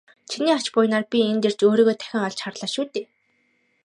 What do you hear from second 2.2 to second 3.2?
олж харлаа шүү дээ.